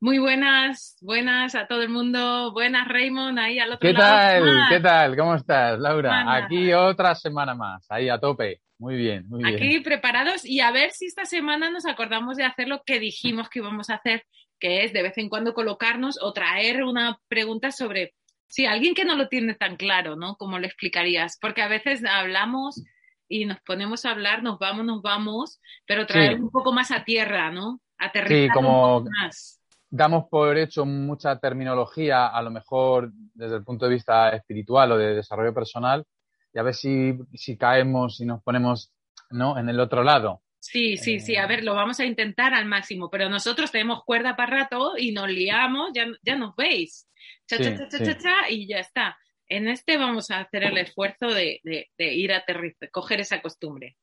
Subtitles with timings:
[0.00, 2.52] Muy buenas, buenas a todo el mundo.
[2.52, 4.44] Buenas, Raymond, ahí al otro ¿Qué lado.
[4.44, 4.68] tal?
[4.68, 5.16] ¿Qué tal?
[5.16, 6.10] ¿Cómo estás, Laura?
[6.10, 6.36] Semana.
[6.44, 8.60] Aquí otra semana más, ahí a tope.
[8.78, 9.56] Muy bien, muy bien.
[9.56, 13.48] Aquí preparados y a ver si esta semana nos acordamos de hacer lo que dijimos
[13.48, 14.24] que íbamos a hacer,
[14.60, 18.12] que es de vez en cuando colocarnos o traer una pregunta sobre,
[18.48, 20.36] sí, alguien que no lo tiene tan claro, ¿no?
[20.36, 21.38] ¿Cómo lo explicarías?
[21.40, 22.82] Porque a veces hablamos
[23.28, 26.42] y nos ponemos a hablar, nos vamos, nos vamos, pero traer Sí.
[26.42, 27.80] un poco más a tierra, ¿no?
[27.96, 29.55] Aterrizar Sí, como- un poco más.
[29.88, 34.98] Damos por hecho mucha terminología, a lo mejor desde el punto de vista espiritual o
[34.98, 36.04] de desarrollo personal,
[36.52, 38.92] y a ver si, si caemos y nos ponemos
[39.30, 39.58] ¿no?
[39.58, 40.42] en el otro lado.
[40.58, 41.48] Sí, sí, sí, a Eh.
[41.48, 45.28] ver, lo vamos a intentar al máximo, pero nosotros tenemos cuerda para rato y nos
[45.28, 47.08] liamos, ya, ya nos veis.
[47.46, 48.04] Cha, cha, Sí, cha, cha, sí.
[48.04, 49.16] cha, cha, y ya está.
[49.48, 53.40] En este vamos a hacer el esfuerzo de, de, de ir a aterrizar, coger esa
[53.40, 53.96] costumbre.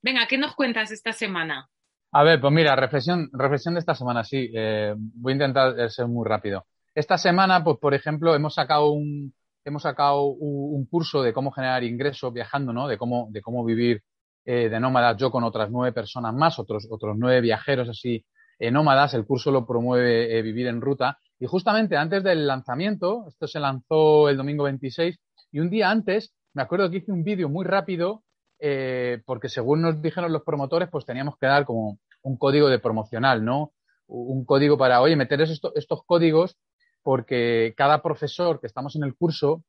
[0.00, 1.68] Venga, ¿qué nos cuentas esta semana?
[2.12, 4.50] A ver, pues mira, reflexión, reflexión de esta semana, sí.
[4.54, 6.66] eh, voy a intentar eh, ser muy rápido.
[6.94, 11.84] Esta semana, pues por ejemplo, hemos sacado un, hemos sacado un, curso de cómo generar
[11.84, 12.88] ingresos viajando, ¿no?
[12.88, 14.02] De cómo, de cómo vivir
[14.44, 18.24] eh, de nómadas yo con otras nueve personas más, otros, otros nueve viajeros así
[18.58, 19.12] eh, nómadas.
[19.14, 21.18] El curso lo promueve Vivir en Ruta.
[21.38, 25.18] Y justamente antes del lanzamiento, esto se lanzó el domingo 26,
[25.52, 28.22] y un día antes, me acuerdo que hice un vídeo muy rápido
[28.58, 32.78] eh, porque según nos dijeron los promotores, pues teníamos que dar como un código de
[32.78, 33.72] promocional, ¿no?
[34.06, 36.56] Un código para, oye, meter esto- estos códigos
[37.02, 39.62] porque cada profesor que estamos en el curso,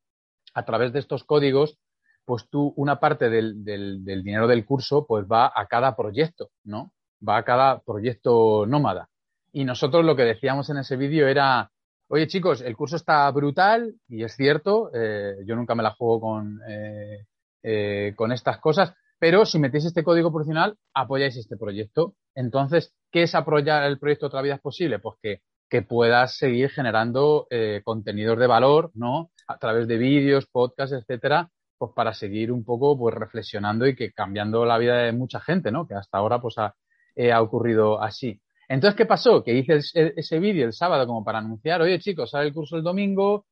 [0.53, 1.77] a través de estos códigos,
[2.25, 6.49] pues tú, una parte del, del- del dinero del curso, pues va a cada proyecto,
[6.63, 6.91] ¿no?
[7.27, 9.09] Va a cada proyecto nómada.
[9.53, 11.71] Y nosotros lo que decíamos en ese vídeo era,
[12.09, 16.19] oye chicos, el curso está brutal y es cierto, eh, yo nunca me la juego
[16.21, 17.25] con, eh,
[17.69, 22.13] eh, con estas cosas, pero si metéis este código profesional, apoyáis este proyecto.
[22.33, 24.99] Entonces, ¿qué es apoyar el proyecto Otra Vida es Posible?
[24.99, 29.31] Pues que, puedas seguir generando eh, contenidos de valor, ¿no?
[29.49, 34.13] A través de vídeos, podcasts, etcétera, pues para seguir un poco pues reflexionando y que
[34.13, 35.85] cambiando la vida de mucha gente, ¿no?
[35.85, 36.73] Que hasta ahora pues ha,
[37.17, 38.39] eh, ocurrido así.
[38.69, 39.43] Entonces, ¿qué pasó?
[39.43, 42.83] Que hice ese vídeo el sábado como para anunciar, oye chicos, sale el curso el
[42.83, 43.45] domingo,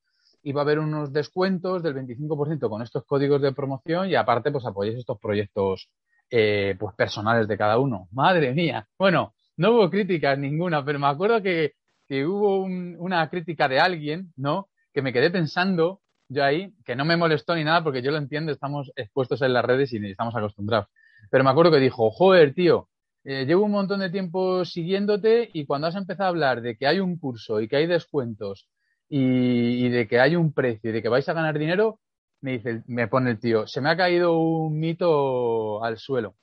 [0.46, 4.52] y va a haber unos descuentos del 25% con estos códigos de promoción y aparte
[4.52, 5.90] pues apoyéis estos proyectos
[6.30, 8.08] eh, pues personales de cada uno.
[8.12, 8.88] Madre mía.
[8.98, 11.74] Bueno, no hubo críticas ninguna, pero me acuerdo que,
[12.08, 14.70] que hubo un- una crítica de alguien, ¿no?
[14.94, 18.18] Que me quedé pensando yo ahí, que no me molestó ni nada porque yo lo
[18.18, 20.88] entiendo, estamos expuestos en las redes y estamos acostumbrados.
[21.32, 22.90] Pero me acuerdo que dijo, joder, tío,
[23.24, 26.88] eh, llevo un montón de tiempo siguiéndote y cuando has empezado a hablar de que
[26.88, 28.68] hay un curso y que hay descuentos
[29.10, 32.00] y, de que hay un precio y de que vais a ganar dinero,
[32.42, 36.36] me dice, me pone el tío, se me ha caído un mito al suelo.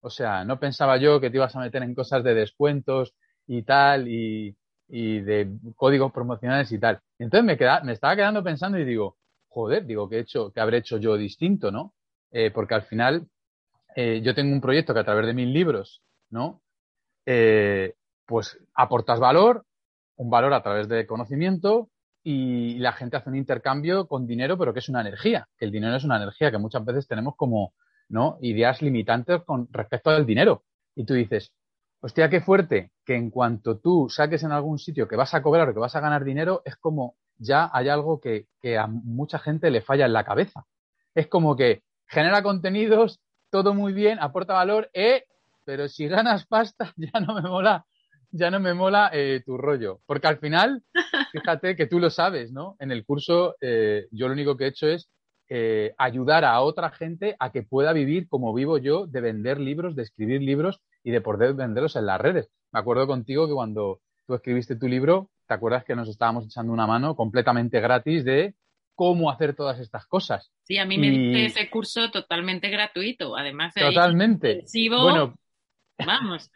[0.00, 3.14] O sea, no pensaba yo que te ibas a meter en cosas de descuentos
[3.46, 4.56] y tal, y,
[4.88, 7.00] de códigos promocionales y tal.
[7.18, 9.18] Entonces me, queda, me estaba quedando pensando y digo,
[9.48, 11.94] joder, digo, ¿qué, he hecho, qué habré hecho yo distinto, no?
[12.32, 13.28] Eh, porque al final
[13.94, 16.60] eh, yo tengo un proyecto que a través de mis libros, ¿no?
[17.26, 17.94] Eh,
[18.26, 19.64] pues aportas valor,
[20.16, 21.89] un valor a través de conocimiento
[22.22, 25.70] y la gente hace un intercambio con dinero, pero que es una energía, que el
[25.70, 27.74] dinero es una energía que muchas veces tenemos como,
[28.08, 28.38] ¿no?
[28.40, 30.64] Ideas limitantes con respecto al dinero.
[30.94, 31.52] Y tú dices,
[32.00, 35.68] hostia, qué fuerte, que en cuanto tú saques en algún sitio que vas a cobrar
[35.68, 39.38] o que vas a ganar dinero, es como ya hay algo que, que a mucha
[39.38, 40.66] gente le falla en la cabeza.
[41.14, 43.20] Es como que genera contenidos,
[43.50, 45.24] todo muy bien, aporta valor, eh,
[45.64, 47.86] pero si ganas pasta ya no me mola,
[48.30, 50.00] ya no me mola eh, tu rollo.
[50.06, 50.82] Porque al final,
[51.32, 52.76] fíjate que tú lo sabes, ¿no?
[52.78, 55.08] En el curso eh, yo lo único que he hecho es
[55.48, 59.96] eh, ayudar a otra gente a que pueda vivir como vivo yo, de vender libros,
[59.96, 62.48] de escribir libros y de poder venderlos en las redes.
[62.72, 66.72] Me acuerdo contigo que cuando tú escribiste tu libro, ¿te acuerdas que nos estábamos echando
[66.72, 68.54] una mano completamente gratis de
[68.94, 70.52] cómo hacer todas estas cosas?
[70.62, 74.50] Sí, a mí me Y- diste ese curso totalmente gratuito, además Totalmente.
[74.52, 75.34] intensivo, Bueno,
[76.06, 76.48] vamos.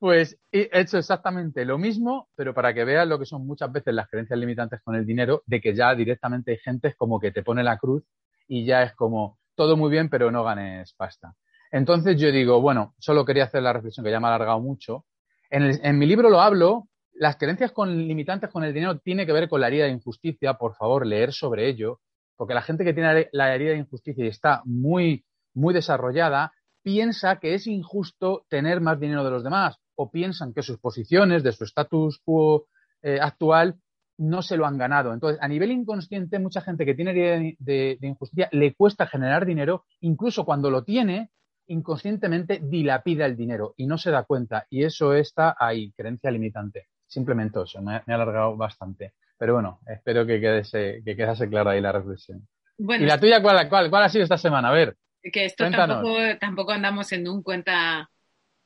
[0.00, 3.94] Pues he hecho exactamente lo mismo, pero para que veas lo que son muchas veces
[3.94, 7.42] las creencias limitantes con el dinero, de que ya directamente hay gente como que te
[7.44, 8.02] pone la cruz
[8.48, 11.34] y ya es como todo muy bien, pero no ganes pasta.
[11.70, 15.04] Entonces yo digo, bueno, solo quería hacer la reflexión que ya me ha alargado mucho.
[15.50, 19.26] En, el- en mi libro lo hablo, las creencias con, limitantes con el dinero tiene
[19.26, 22.00] que ver con la herida de injusticia, por favor, leer sobre ello,
[22.36, 26.52] porque la gente que tiene la herida de injusticia y está muy, muy desarrollada,
[26.82, 31.42] piensa que es injusto tener más dinero de los demás o piensan que sus posiciones
[31.42, 32.66] de su status quo
[33.02, 33.74] eh, actual
[34.18, 35.12] no se lo han ganado.
[35.12, 39.06] Entonces, a nivel inconsciente, mucha gente que tiene herida de, de- de injusticia le cuesta
[39.06, 41.30] generar dinero, incluso cuando lo tiene,
[41.66, 44.66] inconscientemente dilapida el dinero y no se da cuenta.
[44.70, 46.88] Y eso está ahí, creencia limitante.
[47.06, 49.12] Simplemente eso, me, he alargado bastante.
[49.38, 52.46] Pero bueno, espero que quedase, que quedase clara ahí la reflexión.
[52.78, 54.68] ¿Y la tuya cuál, cuál, cuál ha sido esta semana?
[54.68, 54.96] A ver.
[55.22, 58.10] Que esto tampoco, tampoco andamos en un cuenta,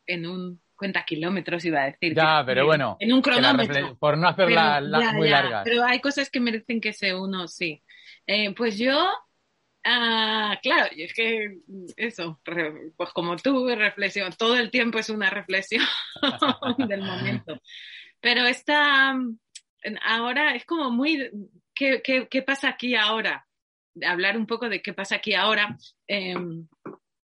[0.06, 2.14] en un cuenta kilómetros, iba a decir.
[2.14, 2.96] Ya, pero bueno.
[3.00, 3.96] En un cronómetro.
[3.96, 4.80] Por no hacerla
[5.14, 5.62] muy larga.
[5.64, 7.82] Pero hay cosas que merecen que se uno, sí.
[8.26, 8.98] Eh, pues yo,
[9.84, 11.58] ah, claro, y es que
[11.96, 12.40] eso,
[12.96, 15.84] pues como tú, reflexión, todo el tiempo es una reflexión
[16.88, 17.60] del momento.
[18.20, 19.14] Pero esta,
[20.02, 21.30] ahora es como muy,
[21.74, 23.46] ¿qué, qué, qué pasa aquí ahora?
[24.06, 25.76] hablar un poco de qué pasa aquí ahora,
[26.06, 26.66] em,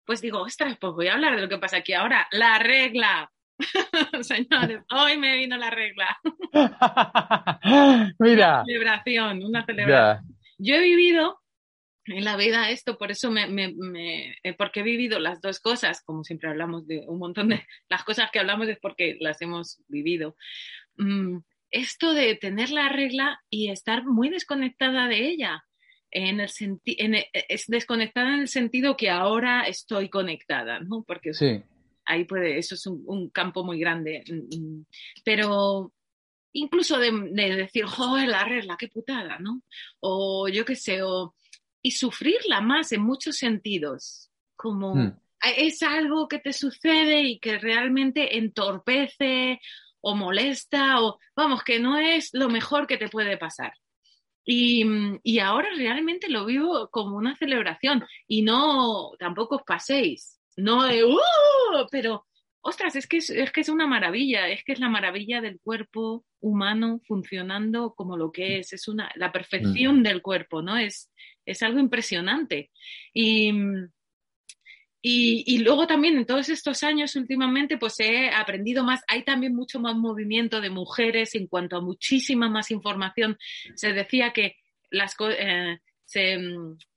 [0.05, 2.27] pues digo, ostras, pues voy a hablar de lo que pasa aquí ahora.
[2.31, 3.31] La regla.
[4.21, 6.17] Señores, hoy me vino la regla.
[8.19, 8.63] Mira.
[8.63, 10.35] Una celebración, una celebración.
[10.57, 11.39] Yo he vivido
[12.05, 16.01] en la vida esto, por eso me, me, eh, porque he vivido las dos cosas,
[16.03, 19.81] como siempre hablamos de un montón de las cosas que hablamos es porque las hemos
[19.87, 20.35] vivido.
[20.97, 21.39] Mm,
[21.71, 25.63] esto de tener la regla y estar muy desconectada de ella
[26.11, 26.49] en el
[26.85, 31.03] e, es desconectada en el sentido que ahora estoy conectada, ¿no?
[31.03, 31.31] Porque
[32.09, 34.23] ahí puede, eso es un, campo muy grande.
[34.27, 34.85] Mm, mm.
[35.23, 35.93] Pero
[36.53, 37.11] incluso de,
[37.55, 39.61] decir, joder, la regla, qué putada, ¿no?
[39.99, 41.35] O yo qué sé, o,
[41.81, 45.19] y sufrirla más en muchos sentidos, como hmm.
[45.57, 49.61] es algo que te sucede y que realmente entorpece
[50.01, 53.73] o molesta, o vamos, que no es lo mejor que te puede pasar.
[54.45, 61.03] Y, ahora realmente lo vivo como una celebración y no, tampoco os paséis, no de,
[61.03, 61.17] ¡uh!
[61.91, 62.27] Pero,
[62.61, 66.25] ostras, es que es, que es una maravilla, es que es la maravilla del cuerpo
[66.39, 70.03] humano funcionando como lo que es, es una, la perfección mm.
[70.03, 70.77] del cuerpo, ¿no?
[70.77, 71.09] Es,
[71.45, 72.71] es algo impresionante.
[73.13, 73.51] Y,
[75.01, 79.79] y, luego también en todos estos años últimamente pues he aprendido más, hay también mucho
[79.79, 83.37] más movimiento de mujeres en cuanto a muchísima más información.
[83.75, 84.57] Se decía que
[84.89, 86.37] las, eh, se,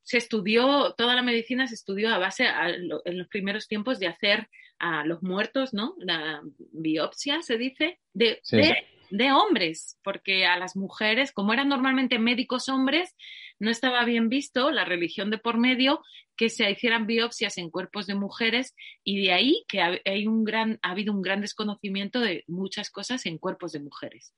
[0.03, 4.49] se, estudió, toda la medicina se estudió a base en los primeros tiempos de hacer
[4.79, 5.95] a los muertos, ¿no?
[5.99, 8.77] La biopsia se dice, de, de,
[9.11, 13.15] de hombres, porque a las mujeres, como eran normalmente médicos hombres,
[13.59, 16.03] no estaba bien visto la religión de por medio
[16.37, 20.79] que se hicieran biopsias en cuerpos de mujeres y de ahí que hay un gran,
[20.83, 24.35] ha habido un gran desconocimiento de muchas cosas en cuerpos de mujeres.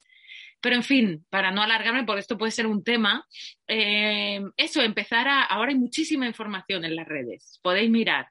[0.65, 3.27] Pero en fin, para no alargarme, porque esto puede ser un tema,
[3.69, 8.29] eh, eso, empezar a, ahora hay muchísima información en las redes, podéis mirar.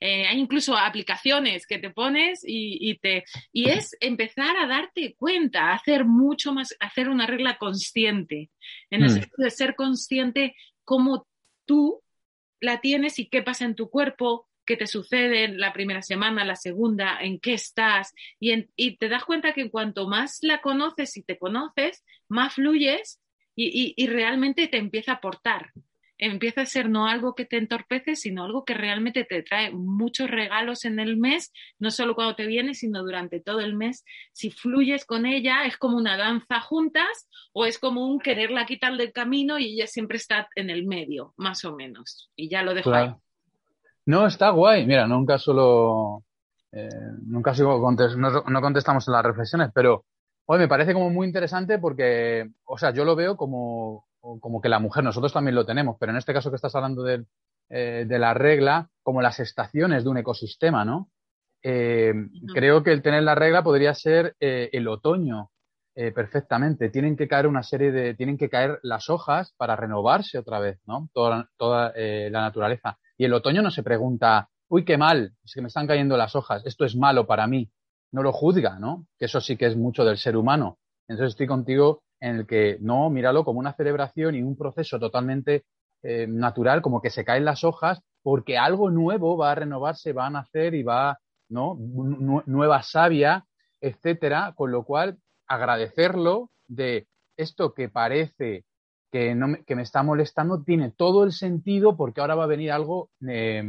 [0.00, 3.22] Eh, hay incluso aplicaciones que te pones y, te,
[3.52, 8.50] y es empezar a darte cuenta, hacer mucho más, hacer una regla consciente,
[8.90, 9.14] en el mm.
[9.14, 11.28] sentido de ser consciente cómo
[11.66, 12.02] tú
[12.60, 16.44] la tienes y qué pasa en tu cuerpo, qué te sucede en la primera semana,
[16.44, 21.16] la segunda, en qué estás, y, y te das cuenta que cuanto más la conoces
[21.16, 23.20] y te conoces, más fluyes
[23.56, 25.72] y, realmente te empieza a aportar
[26.18, 30.30] empieza a ser no algo que te entorpece, sino algo que realmente te trae muchos
[30.30, 34.02] regalos en el mes, no solo cuando te vienes, sino durante todo el mes.
[34.32, 38.96] Si fluyes con ella, es como una danza juntas o es como un quererla quitar
[38.96, 42.30] del camino y ella siempre está en el medio, más o menos.
[42.34, 43.10] Y ya lo dejo ahí.
[44.06, 44.86] No, está guay.
[44.86, 46.22] Mira, nunca solo...
[46.72, 46.88] Eh,
[47.26, 47.78] nunca sigo
[48.16, 50.04] no, no contestamos en las reflexiones, pero
[50.46, 54.06] hoy me parece como muy interesante porque, o sea, yo lo veo como
[54.40, 57.06] como que la mujer, nosotros también lo tenemos, pero en este caso que estás hablando
[57.08, 57.24] eh,
[57.68, 61.10] de, la regla, como las estaciones de un ecosistema, ¿no?
[61.62, 62.12] Eh,
[62.54, 65.50] creo que el tener la regla podría ser eh, el otoño
[66.14, 66.90] perfectamente.
[66.90, 70.78] Tienen que caer una serie de, tienen que caer las hojas para renovarse otra vez,
[70.84, 71.08] ¿no?
[71.14, 72.98] Toda, toda la naturaleza.
[73.16, 76.34] Y el otoño no se pregunta, uy, qué mal, es que me están cayendo las
[76.36, 77.70] hojas, esto es malo para mí.
[78.12, 79.06] No lo juzga, ¿no?
[79.18, 80.78] Que eso sí que es mucho del ser humano.
[81.08, 85.64] Entonces estoy contigo en el que no, míralo como una celebración y un proceso totalmente
[86.02, 90.26] eh, natural, como que se caen las hojas, porque algo nuevo va a renovarse, va
[90.26, 91.18] a nacer y va,
[91.48, 91.76] ¿no?
[92.46, 93.44] nueva savia,
[93.80, 97.06] etcétera, con lo cual agradecerlo de
[97.36, 98.64] esto que parece
[99.66, 103.62] que, me, está molestando tiene todo el sentido porque ahora va a venir algo, eh,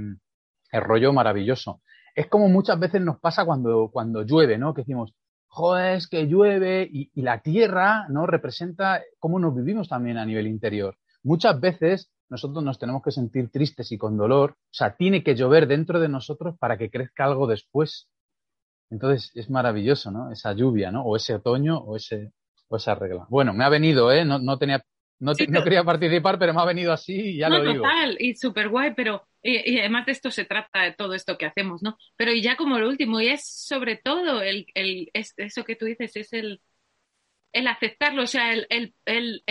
[0.71, 1.81] el rollo maravilloso.
[2.15, 4.73] Es como muchas veces nos pasa cuando, cuando llueve, ¿no?
[4.73, 5.13] Que decimos,
[5.47, 8.25] joder, es que llueve y, la tierra, ¿no?
[8.25, 10.97] Representa cómo nos vivimos también a nivel interior.
[11.23, 15.35] Muchas veces nosotros nos tenemos que sentir tristes y con dolor, o sea, tiene que
[15.35, 18.09] llover dentro de nosotros para que crezca algo después.
[18.89, 20.31] Entonces es maravilloso, ¿no?
[20.31, 21.03] Esa lluvia, ¿no?
[21.03, 22.33] O ese otoño o, ese,
[22.67, 23.27] o esa regla.
[23.29, 24.25] Bueno, me ha venido, ¿eh?
[24.25, 24.83] No, no tenía
[25.19, 27.83] no, quería participar, pero me ha venido así y ya lo digo.
[27.83, 31.45] Total, y súper guay, pero y, además de esto se trata de todo esto que
[31.45, 31.97] hacemos, ¿no?
[32.15, 35.75] Pero y ya como lo último, y es sobre todo el, el es, eso que
[35.75, 36.61] tú dices, es el
[37.53, 39.43] el aceptarlo, o sea, el, el, el,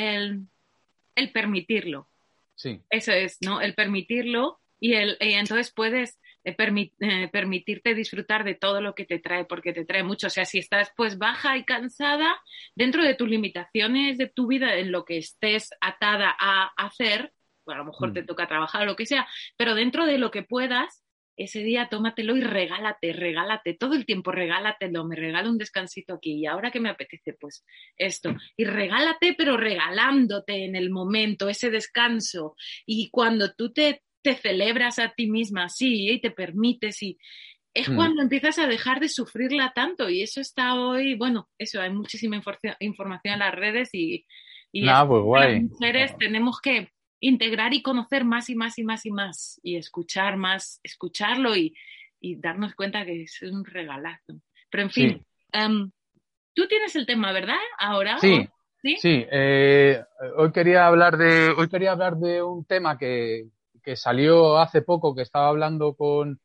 [1.17, 2.09] el, permitirlo.
[2.55, 2.81] Sí.
[2.91, 3.61] Eso es, ¿no?
[3.61, 9.05] El permitirlo y, el, y entonces puedes eh, eh, permitirte disfrutar de todo lo que
[9.05, 10.29] te trae, porque te trae mucho.
[10.29, 12.41] O sea, si estás pues baja y cansada,
[12.77, 17.33] dentro de tus limitaciones de tu vida, en lo que estés atada a hacer,
[17.65, 18.27] pues a lo mejor te mm.
[18.27, 19.27] toca trabajar o lo que sea,
[19.57, 21.03] pero dentro de lo que puedas,
[21.37, 26.35] ese día tómatelo y regálate, regálate, todo el tiempo regálatelo, me regalo un descansito aquí
[26.35, 27.65] y ahora que me apetece, pues
[27.97, 32.55] esto, y regálate, pero regalándote en el momento, ese descanso.
[32.87, 37.17] Y cuando tú te, te celebras a ti misma, sí, y te permites, y
[37.73, 37.95] es mm.
[37.95, 40.11] cuando empiezas a dejar de sufrirla tanto.
[40.11, 42.43] Y eso está hoy, bueno, eso, hay muchísima
[42.81, 44.27] información en las redes y,
[44.73, 46.91] y pues las mujeres tenemos que
[47.21, 51.73] integrar y conocer más y más y más y más y escuchar más, escucharlo y,
[52.39, 54.41] darnos cuenta que es un regalazo.
[54.69, 55.93] Pero en fin, em,
[56.53, 57.61] tú tienes el tema, ¿verdad?
[57.79, 58.19] Ahora.
[58.19, 58.49] Sí.
[58.99, 60.01] Sí, eh,
[60.37, 63.47] hoy quería hablar de hoy quería hablar de un tema que,
[63.95, 66.41] salió hace poco que estaba hablando con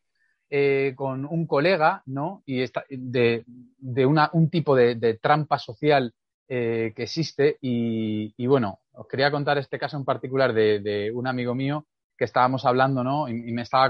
[0.54, 2.44] eh, con un colega, ¿no?
[2.46, 3.46] Y de,
[3.78, 6.14] de una, un tipo de, trampa social
[6.50, 11.56] eh, que existe y, bueno, os quería contar este caso en particular de, un amigo
[11.56, 11.86] mío
[12.18, 13.30] que estábamos hablando, ¿no?
[13.30, 13.90] Y, me estaba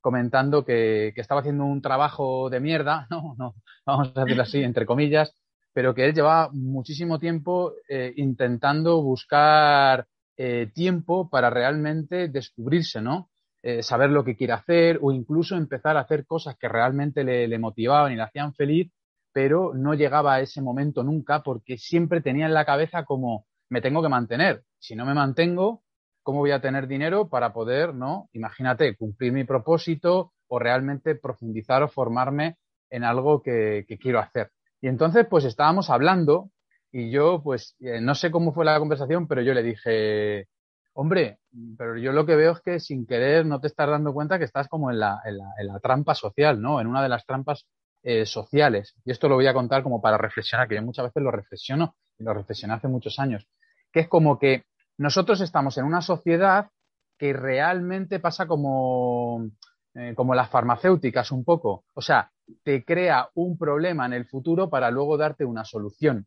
[0.00, 3.34] comentando que, estaba haciendo un trabajo de mierda, ¿no?
[3.36, 5.34] no vamos a decirlo así, entre comillas,
[5.74, 10.06] pero que él llevaba muchísimo tiempo eh, intentando buscar
[10.38, 13.28] eh, tiempo para realmente descubrirse, ¿no?
[13.62, 17.58] Eh, saber lo que quiere hacer o incluso empezar a hacer cosas que realmente le
[17.58, 18.90] motivaban y le hacían feliz,
[19.32, 23.80] pero no llegaba a ese momento nunca porque siempre tenía en la cabeza como me
[23.80, 24.62] tengo que mantener.
[24.78, 25.82] Si no me mantengo,
[26.22, 28.28] ¿cómo voy a tener dinero para poder, no?
[28.32, 32.56] Imagínate, cumplir mi propósito o realmente profundizar o formarme
[32.90, 34.50] en algo que, quiero hacer.
[34.80, 36.50] Y entonces, pues estábamos hablando
[36.92, 40.48] y yo, pues, eh, no sé cómo fue la conversación, pero yo le dije,
[40.94, 41.38] hombre,
[41.76, 44.44] pero yo lo que veo es que sin querer no te estás dando cuenta que
[44.44, 46.80] estás como en la, en la, trampa social, ¿no?
[46.80, 47.66] En una de las trampas
[48.02, 48.94] eh, sociales.
[49.04, 51.96] Y esto lo voy a contar como para reflexionar, que yo muchas veces lo reflexiono
[52.18, 53.46] y lo reflexioné hace muchos años
[53.92, 54.64] que es como que
[54.96, 56.70] nosotros estamos en una sociedad
[57.18, 59.48] que realmente pasa como,
[59.94, 61.84] eh, como las farmacéuticas un poco.
[61.94, 62.30] O sea,
[62.62, 66.26] te crea un problema en el futuro para luego darte una solución.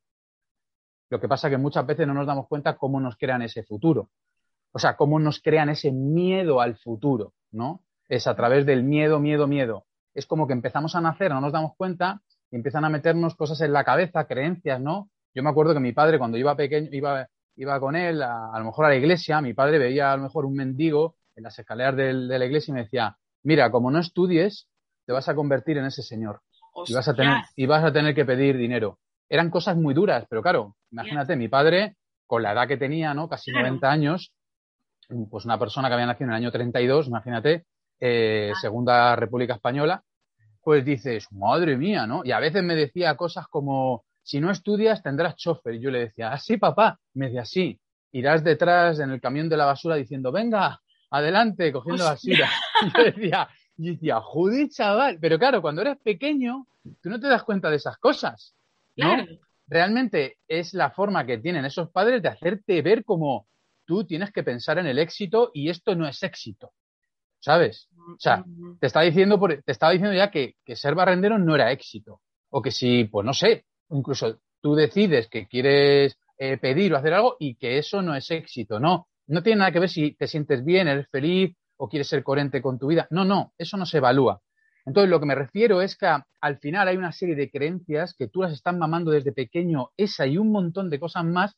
[1.11, 3.63] Lo que pasa es que muchas veces no nos damos cuenta cómo nos crean ese
[3.63, 4.09] futuro.
[4.71, 7.83] O sea, cómo nos crean ese miedo al futuro, ¿no?
[8.07, 9.85] Es a través del miedo, miedo, miedo.
[10.13, 13.59] Es como que empezamos a nacer, no nos damos cuenta y empiezan a meternos cosas
[13.59, 15.09] en la cabeza, creencias, ¿no?
[15.35, 17.27] Yo me acuerdo que mi padre cuando iba pequeño, iba,
[17.57, 20.45] iba con él a, lo mejor a la iglesia, mi padre veía a lo mejor
[20.45, 24.69] un mendigo en las escaleras de la iglesia y me decía, mira, como no estudies,
[25.05, 26.41] te vas a convertir en ese señor
[26.87, 28.97] y vas, a tener, y vas a tener que pedir dinero.
[29.31, 31.95] Eran cosas muy duras, pero claro, imagínate, mi padre,
[32.27, 33.29] con la edad que tenía, ¿no?
[33.29, 34.33] Casi 90 años,
[35.29, 37.63] pues una persona que había nacido en el año 32, imagínate,
[37.97, 40.03] eh, Segunda República Española,
[40.61, 42.25] pues dices, madre mía, ¿no?
[42.25, 45.75] Y a veces me decía cosas como, si no estudias tendrás chofer.
[45.75, 46.99] Y yo le decía, así, ah, papá.
[47.13, 47.79] Me decía, sí,
[48.11, 52.49] irás detrás en el camión de la basura diciendo, venga, adelante, cogiendo basura.
[52.83, 53.47] Y yo decía,
[53.77, 55.19] y decía, joder, chaval.
[55.21, 56.65] Pero claro, cuando eres pequeño,
[57.01, 58.55] tú no te das cuenta de esas cosas.
[58.97, 59.15] ¿No?
[59.67, 63.47] Realmente es la forma que tienen esos padres de hacerte ver como
[63.85, 66.73] tú tienes que pensar en el éxito y esto no es éxito.
[67.39, 67.87] ¿Sabes?
[67.97, 68.43] O sea,
[68.79, 72.21] te está diciendo, te estaba diciendo ya que, que ser barrendero no era éxito.
[72.49, 77.13] O que si, pues no sé, incluso tú decides que quieres eh, pedir o hacer
[77.13, 79.07] algo y que eso no es éxito, no.
[79.27, 82.61] No tiene nada que ver si te sientes bien, eres feliz o quieres ser coherente
[82.61, 83.07] con tu vida.
[83.09, 84.41] No, no, eso no se evalúa.
[84.85, 86.07] Entonces, lo que me refiero es que
[86.41, 90.25] al final hay una serie de creencias que tú las estás mamando desde pequeño, esa
[90.25, 91.55] y un montón de cosas más,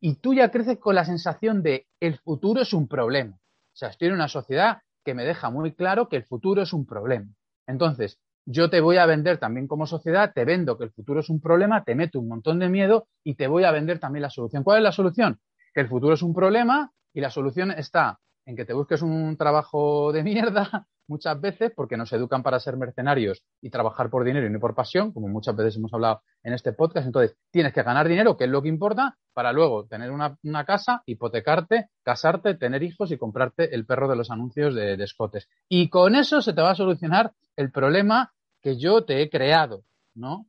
[0.00, 3.36] y tú ya creces con la sensación de el futuro es un problema.
[3.36, 6.72] O sea, estoy en una sociedad que me deja muy claro que el futuro es
[6.72, 7.28] un problema.
[7.66, 11.28] Entonces, yo te voy a vender también como sociedad, te vendo que el futuro es
[11.28, 14.30] un problema, te meto un montón de miedo y te voy a vender también la
[14.30, 14.64] solución.
[14.64, 15.38] ¿Cuál es la solución?
[15.74, 19.36] Que el futuro es un problema y la solución está en que te busques un
[19.36, 24.46] trabajo de mierda muchas veces porque nos educan para ser mercenarios y trabajar por dinero
[24.46, 27.06] y no por pasión, como muchas veces hemos hablado en este podcast.
[27.06, 31.02] Entonces, tienes que ganar dinero, que es lo que importa, para luego tener una, casa,
[31.06, 35.48] hipotecarte, casarte, tener hijos y comprarte el perro de los anuncios de, de escotes.
[35.68, 39.84] Y con eso se te va a solucionar el problema que yo te he creado,
[40.14, 40.46] ¿no?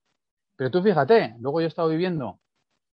[0.55, 2.39] Pero tú fíjate, luego yo he estado viviendo,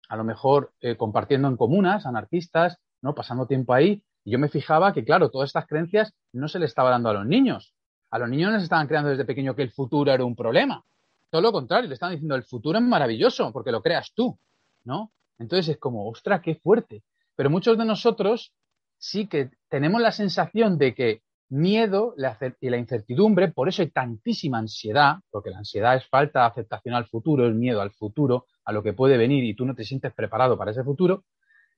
[0.08, 3.16] a lo mejor eh, compartiendo en comunas, anarquistas, ¿no?
[3.16, 6.66] Pasando tiempo ahí, y yo me fijaba que, claro, todas estas creencias no se le
[6.66, 7.74] estaba dando a los niños.
[8.10, 10.84] A los niños les estaban creando desde pequeño que el futuro era un problema.
[11.30, 14.38] Todo lo contrario, le estaban diciendo el futuro es maravilloso porque lo creas tú.
[14.84, 15.12] ¿no?
[15.38, 17.04] Entonces es como, ostra, qué fuerte.
[17.36, 18.54] Pero muchos de nosotros
[18.98, 22.16] sí que tenemos la sensación de que miedo
[22.60, 26.96] y la incertidumbre, por eso hay tantísima ansiedad, porque la ansiedad es falta de aceptación
[26.96, 29.84] al futuro, es miedo al futuro, a lo que puede venir y tú no te
[29.84, 31.26] sientes preparado para ese futuro.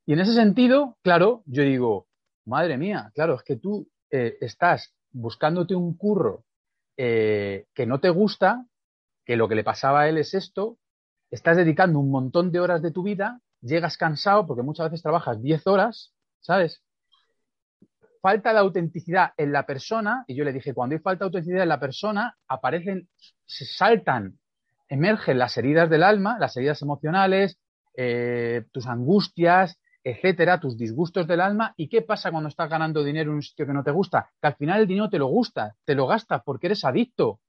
[0.06, 2.08] Y en ese sentido, claro, yo digo,
[2.48, 6.46] madre mía, claro, es que tú eh, estás buscándote un curro
[6.96, 8.66] eh, que no te gusta,
[9.25, 10.77] que lo que le pasaba a él es esto,
[11.30, 15.42] estás dedicando un montón de horas de tu vida, llegas cansado porque muchas veces trabajas
[15.42, 16.82] 10 horas, ¿sabes?
[18.22, 21.63] falta de autenticidad en la persona, y yo le dije, cuando hay falta de autenticidad
[21.63, 23.08] en la persona, aparecen,
[23.46, 24.39] se saltan,
[24.89, 27.58] emergen las heridas del alma, las heridas emocionales,
[27.96, 31.74] eh, tus angustias, etcétera, tus disgustos del alma.
[31.76, 34.30] ¿Y qué pasa cuando estás ganando dinero en un sitio que no te gusta?
[34.42, 37.42] Que al final el dinero te lo gusta, te lo gastas porque eres adicto.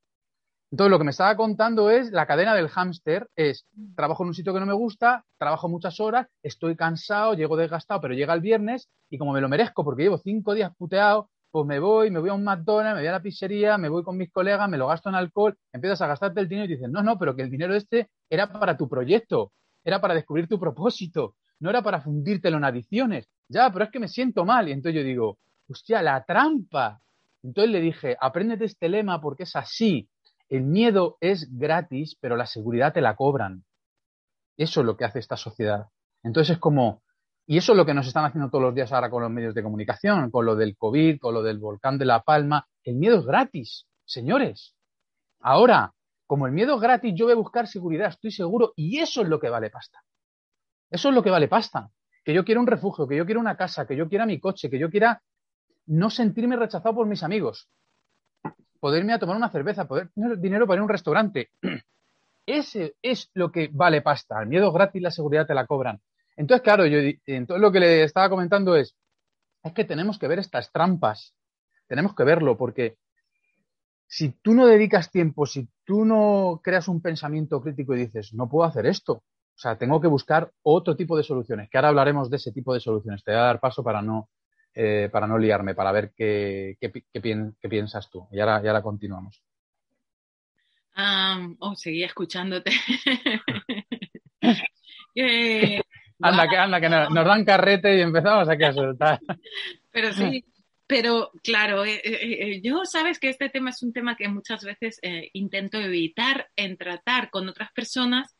[0.70, 3.64] Entonces, lo que me estaba contando es la cadena del hámster, es
[3.96, 8.00] trabajo en un sitio que no me gusta, trabajo muchas horas, estoy cansado, llego desgastado,
[8.00, 11.64] pero llega el viernes y como me lo merezco porque llevo cinco días puteado, pues
[11.64, 14.18] me voy, me voy a un McDonald's, me voy a la pizzería, me voy con
[14.18, 17.02] mis colegas, me lo gasto en alcohol, empiezas a gastarte el dinero y dices, no,
[17.02, 19.52] no, pero que el dinero este era para tu proyecto,
[19.84, 23.28] era para descubrir tu propósito, no era para fundírtelo en adicciones.
[23.48, 24.68] Ya, pero es que me siento mal.
[24.68, 25.38] Y entonces yo digo,
[25.68, 27.00] hostia, la trampa.
[27.42, 30.08] Entonces le dije, apréndete este lema porque es así.
[30.48, 33.64] El miedo es gratis, pero la seguridad te la cobran.
[34.56, 35.86] Eso es lo que hace esta sociedad.
[36.22, 37.02] Entonces es como,
[37.46, 39.54] y eso es lo que nos están haciendo todos los días ahora con los medios
[39.54, 42.66] de comunicación, con lo del COVID, con lo del volcán de La Palma.
[42.82, 44.74] El miedo es gratis, señores.
[45.40, 45.94] Ahora,
[46.26, 49.28] como el miedo es gratis, yo voy a buscar seguridad, estoy seguro, y eso es
[49.28, 50.00] lo que vale pasta.
[50.90, 51.90] Eso es lo que vale pasta.
[52.24, 54.68] Que yo quiera un refugio, que yo quiera una casa, que yo quiera mi coche,
[54.68, 55.22] que yo quiera
[55.86, 57.68] no sentirme rechazado por mis amigos
[58.80, 61.50] poderme a tomar una cerveza, poder tener dinero para ir a un restaurante.
[62.46, 64.40] Ese es lo que vale pasta.
[64.40, 66.00] El miedo gratis, la seguridad te la cobran.
[66.36, 68.96] Entonces, claro, yo entonces lo que le estaba comentando es,
[69.62, 71.34] es que tenemos que ver estas trampas.
[71.86, 72.96] Tenemos que verlo porque
[74.06, 78.48] si tú no dedicas tiempo, si tú no creas un pensamiento crítico y dices, no
[78.48, 79.22] puedo hacer esto,
[79.58, 82.72] o sea, tengo que buscar otro tipo de soluciones, que ahora hablaremos de ese tipo
[82.72, 83.24] de soluciones.
[83.24, 84.28] Te voy a dar paso para no
[84.80, 86.76] eh, para no liarme, para ver qué,
[87.68, 88.28] piensas tú.
[88.30, 89.42] Y ahora, ahora continuamos.
[91.58, 92.70] oh, seguía escuchándote.
[96.20, 99.18] anda, que, anda, que nos, dan carrete y empezamos aquí a soltar.
[99.90, 100.44] Pero sí,
[100.86, 105.00] pero claro, eh, eh, yo sabes que este tema es un tema que muchas veces
[105.32, 108.37] intento evitar en tratar con otras personas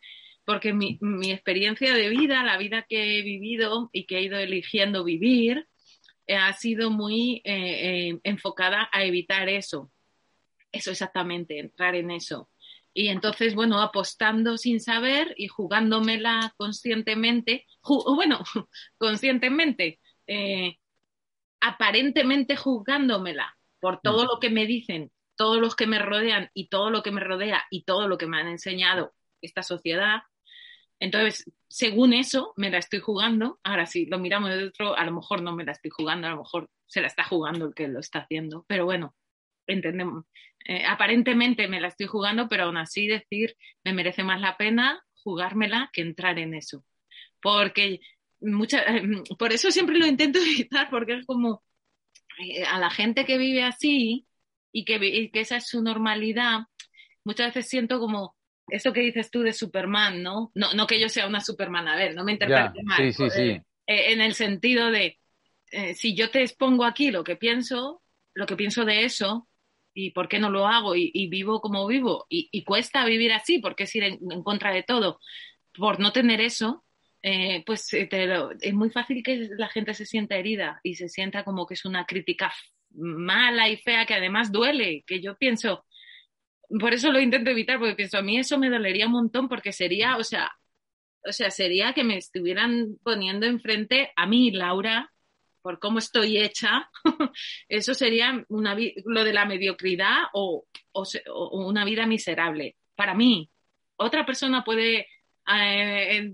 [0.49, 4.39] porque mi, mi, experiencia de vida, la vida que he vivido y que he ido
[4.39, 5.69] eligiendo vivir,
[6.27, 9.93] eh, ha sido muy eh, eh, enfocada a evitar eso.
[10.73, 12.49] Eso exactamente, entrar en eso.
[12.95, 18.41] Y entonces, bueno, apostando sin saber y jugándomela conscientemente, bueno,
[18.97, 20.01] conscientemente,
[21.61, 26.89] aparentemente jugándomela por todo lo que me dicen, todos los que me rodean y todo
[26.89, 30.23] lo que me rodea y todo lo que me han enseñado esta sociedad,
[31.01, 33.61] entonces, según eso, me la estoy jugando.
[33.63, 36.31] Ahora, si lo miramos de otro, a lo mejor no me la estoy jugando, a
[36.31, 38.65] lo mejor se la está jugando el que lo está haciendo.
[38.69, 39.15] Pero bueno,
[39.67, 40.25] entendemos.
[40.67, 45.03] Eh, aparentemente me la estoy jugando, pero aún así decir, me merece más la pena
[45.23, 46.85] jugármela que entrar en eso.
[47.41, 48.01] Porque
[48.41, 48.85] mucha,
[49.39, 51.63] por eso siempre lo intento evitar, porque es como
[52.41, 54.27] eh, a la gente que vive así
[54.73, 56.61] y que esa es su normalidad,
[57.25, 58.38] muchas veces siento como
[58.71, 60.51] eso que dices tú de Superman, ¿no?
[60.55, 62.99] No, no que yo sea una Superman, a ver, no me interpretes mal.
[62.99, 63.41] Sí, sí, sí.
[63.41, 65.19] Eh, eh, en el sentido de,
[65.71, 68.03] eh, si yo te expongo aquí lo que pienso,
[68.35, 69.49] lo que pienso de eso,
[69.95, 73.85] y por qué no lo hago, y, vivo como vivo, y, cuesta vivir así, porque
[73.85, 75.19] es ir en, contra de todo,
[75.75, 76.85] por no tener eso,
[77.67, 81.75] pues es muy fácil que la gente se sienta herida y se sienta como que
[81.75, 82.53] es una crítica
[82.93, 85.85] mala y fea que además duele, que yo pienso,
[86.81, 89.73] por eso lo intento evitar, porque pienso, a mí eso me dolería un montón porque
[89.73, 90.51] sería, o sea,
[91.27, 95.13] o sea, sería que me estuvieran poniendo enfrente a mí, Laura,
[95.63, 96.91] por cómo estoy hecha,
[97.69, 100.67] eso sería una, lo de la mediocridad o,
[101.53, 102.77] una vida miserable.
[102.95, 103.51] Para mí,
[103.97, 105.07] otra persona puede
[105.47, 106.33] eh,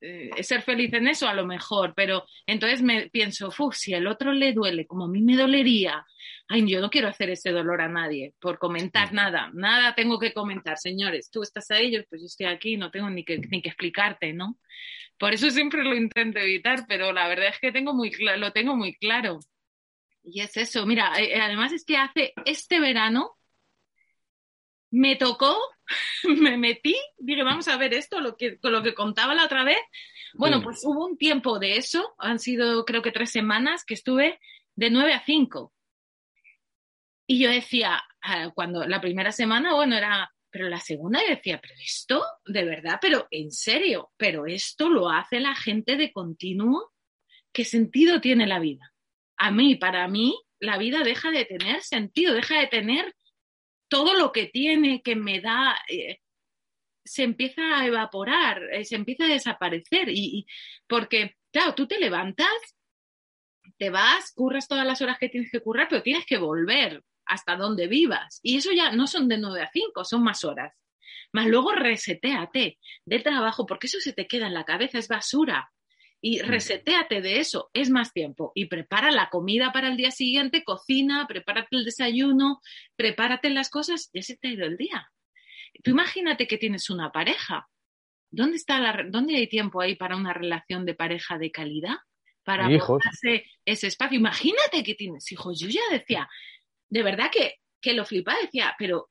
[0.00, 4.32] eh, ser feliz en eso, a lo mejor, pero entonces me pienso, si al otro
[4.32, 6.06] le duele como a mí me dolería,
[6.48, 10.32] ay, yo no quiero hacer ese dolor a nadie por comentar nada, nada tengo que
[10.32, 13.62] comentar, señores, tú estás ahí, yo, pues yo estoy aquí, no tengo ni que, ni
[13.62, 14.58] que explicarte, ¿no?
[15.18, 18.76] Por eso siempre lo intento evitar, pero la verdad es que tengo muy lo tengo
[18.76, 19.40] muy claro.
[20.22, 23.36] Y es eso, mira, eh, además es que hace este verano
[24.90, 25.56] me tocó,
[26.24, 29.78] me metí, dije, vamos a ver esto, lo que, lo que contaba la otra vez.
[30.34, 34.38] Bueno, pues hubo un tiempo de eso, han sido creo que tres semanas que estuve
[34.76, 35.72] de nueve a cinco.
[37.30, 41.60] Y yo decía, ah, cuando la primera semana, bueno, era, pero la segunda yo decía,
[41.60, 46.90] pero esto, de verdad, pero en serio, pero esto lo hace la gente de continuo,
[47.52, 48.94] ¿qué sentido tiene la vida?
[49.36, 53.14] A mí, para mí, la vida deja de tener sentido, deja de tener
[53.88, 56.20] todo lo que tiene, que me da, eh,
[57.04, 60.08] se empieza a evaporar, eh, se empieza a desaparecer.
[60.08, 60.46] Y,
[60.86, 62.48] porque, claro, tú te levantas,
[63.76, 67.56] te vas, curras todas las horas que tienes que currar, pero tienes que volver hasta
[67.56, 68.40] donde vivas.
[68.42, 70.74] Y eso ya no son de 9 a 5, son más horas.
[71.32, 75.70] Más luego reseteate de trabajo, porque eso se te queda en la cabeza, es basura
[76.20, 76.46] y mm.
[76.46, 78.52] reseteate de eso, es más tiempo.
[78.54, 82.60] Y prepara la comida para el día siguiente, cocina, prepárate el desayuno,
[82.96, 85.10] prepárate las cosas, ya se te ha ido el día.
[85.82, 87.68] Tú imagínate que tienes una pareja.
[88.30, 91.96] ¿Dónde, está la, ¿Dónde hay tiempo ahí para una relación de pareja de calidad?
[92.42, 94.18] Para darse ese espacio.
[94.18, 95.60] Imagínate que tienes hijos.
[95.60, 96.28] Yo ya decía,
[96.90, 99.10] de verdad que, que lo flipaba, decía, pero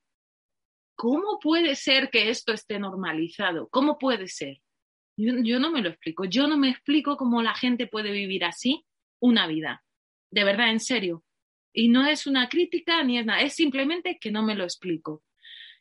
[0.95, 3.69] ¿cómo puede ser que esto esté normalizado?
[3.69, 4.61] ¿Cómo puede ser?
[5.17, 6.25] Yo, no me lo explico.
[6.25, 8.85] Yo no me explico cómo la gente puede vivir así
[9.19, 9.83] una vida.
[10.31, 11.23] De verdad, en serio.
[11.73, 13.41] Y no es una crítica ni es nada.
[13.41, 15.23] Es simplemente que no me lo explico.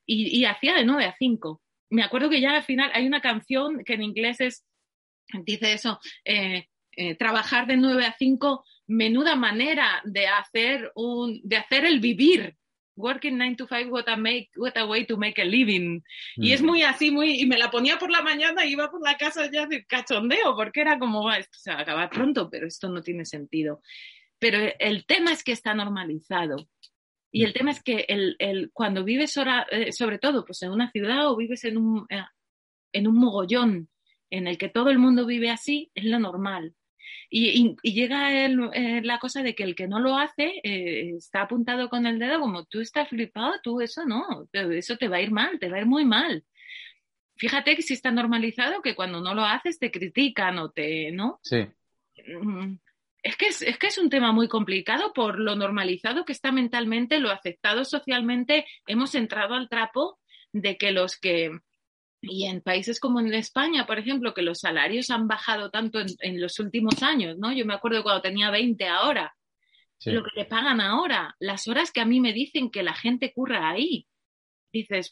[0.06, 1.62] Y, hacía de 9 a 5.
[1.90, 4.64] Me acuerdo que ya al final hay una canción que en inglés es,
[5.44, 11.56] dice eso, eh, eh, trabajar de 9 a 5, menuda manera de hacer, un, de
[11.56, 12.56] hacer el vivir
[12.96, 16.02] working nine to five, what a, make, what a way to make a living.
[16.36, 16.66] Y es mm.
[16.66, 19.50] muy así, muy, y me la ponía por la mañana y iba por la casa
[19.50, 23.02] ya de cachondeo, porque era como, esto se va a acabar pronto, pero esto no
[23.02, 23.82] tiene sentido.
[24.38, 26.68] Pero el tema es que está normalizado.
[27.30, 27.54] Y el mm.
[27.54, 29.36] tema es que el, el, cuando vives,
[29.70, 32.24] eh, sobre todo, pues en una ciudad o vives en un, eh,
[32.92, 33.90] en un mogollón
[34.30, 36.74] en el que todo el mundo vive así, es lo normal.
[37.28, 41.88] Y, llega eh, la cosa de que el que no lo hace eh, está apuntado
[41.88, 45.30] con el dedo como tú estás flipado, tú eso no, eso te va a ir
[45.30, 46.44] mal, te va a ir muy mal.
[47.36, 51.38] Fíjate que si está normalizado que cuando no lo haces te critican o te, ¿no?
[51.42, 51.66] Sí.
[52.26, 52.78] Mm,
[53.22, 56.52] es que es, es que es un tema muy complicado por lo normalizado que está
[56.52, 58.66] mentalmente, lo aceptado socialmente.
[58.86, 60.18] Hemos entrado al trapo
[60.52, 61.50] de que los que
[62.20, 66.40] y en países como en España, por ejemplo, que los salarios han bajado tanto en,
[66.40, 67.52] los últimos años, ¿no?
[67.52, 69.34] Yo me acuerdo cuando tenía 20 ahora,
[70.04, 73.32] lo que te pagan ahora, las horas que a mí me dicen que la gente
[73.32, 74.06] curra ahí.
[74.72, 75.10] Dices,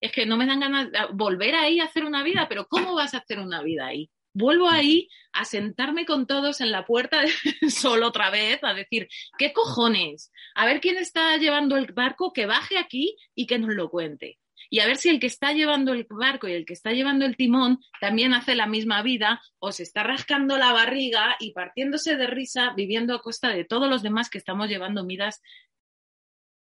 [0.00, 2.94] es que no me dan ganas de volver ahí a hacer una vida, pero ¿cómo
[2.94, 4.10] vas a hacer una vida ahí?
[4.32, 7.30] Vuelvo ahí a sentarme con todos en la puerta de
[7.70, 10.32] solo otra vez, a decir, ¿qué cojones?
[10.56, 14.38] A ver quién está llevando el barco, que baje aquí y que nos lo cuente
[14.70, 17.24] y a ver si el que está llevando el barco y el que está llevando
[17.24, 22.16] el timón también hace la misma vida o se está rascando la barriga y partiéndose
[22.16, 25.42] de risa viviendo a costa de todos los demás que estamos llevando vidas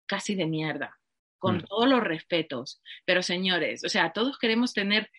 [0.06, 0.98] casi de mierda,
[1.38, 1.64] con mm.
[1.64, 2.82] todos los respetos.
[3.04, 5.10] Pero señores, o sea, todos queremos tener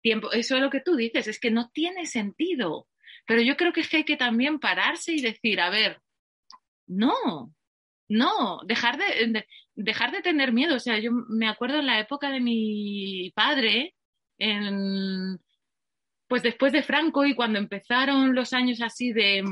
[0.00, 2.88] tiempo, eso es lo que tú dices, es que no tiene sentido.
[3.26, 6.00] Pero yo creo que es que hay que también pararse y decir, a ver,
[6.86, 7.52] no,
[8.08, 10.76] no, dejar de, dejar de tener miedo.
[10.76, 13.94] O sea, yo me acuerdo en la época de mi padre,
[14.38, 15.38] en,
[16.26, 19.44] pues después de Franco y cuando empezaron los años así de,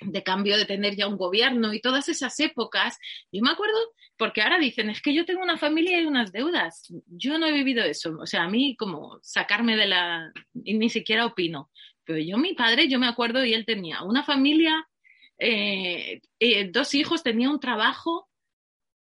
[0.00, 2.98] de cambio de tener ya un gobierno y todas esas épocas,
[3.32, 3.76] yo me acuerdo,
[4.16, 6.92] porque ahora dicen, es que yo tengo una familia y unas deudas.
[7.06, 8.16] Yo no he vivido eso.
[8.20, 10.32] O sea, a mí como sacarme de la...
[10.64, 11.70] y ni siquiera opino.
[12.04, 14.86] Pero yo, mi padre, yo me acuerdo y él tenía una familia
[15.46, 18.30] eh, eh, dos hijos, tenía un trabajo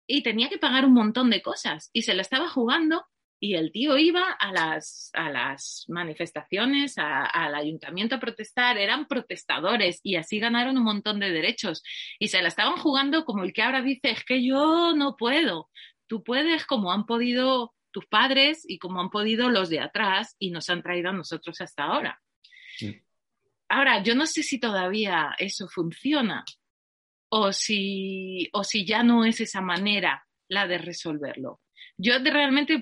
[0.08, 1.92] y tenía que pagar un montón de cosas.
[1.94, 3.06] Y se la estaba jugando
[3.40, 10.00] y el tío iba a las, a las manifestaciones, al ayuntamiento a protestar, eran protestadores
[10.02, 11.84] y así ganaron un montón de derechos.
[12.18, 15.70] Y se la estaban jugando como el que ahora dice, es que yo no puedo,
[16.08, 20.50] tú puedes como han podido tus padres y como han podido los de atrás y
[20.50, 22.20] nos han traído a nosotros hasta ahora.
[23.70, 26.44] Ahora, yo no sé si todavía eso funciona
[27.30, 31.62] o si, o si ya no es esa manera la de resolverlo.
[31.98, 32.82] Yo realmente,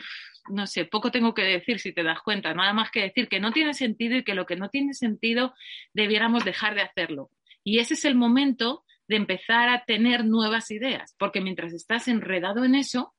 [0.50, 3.39] no sé, poco tengo que decir si te das cuenta, nada más que decir que
[3.39, 5.54] no tiene sentido y que lo que no tiene sentido
[5.94, 7.30] debiéramos dejar de hacerlo.
[7.63, 12.63] Y ese es el momento de empezar a tener nuevas ideas, porque mientras estás enredado
[12.63, 13.13] en eso,